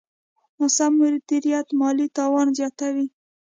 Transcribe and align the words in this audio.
ناسم 0.59 0.91
مدیریت 0.99 1.67
مالي 1.79 2.07
تاوان 2.15 2.47
زیاتوي. 2.57 3.05